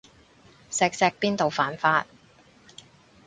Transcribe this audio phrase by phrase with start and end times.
[0.71, 2.07] 錫錫邊度犯法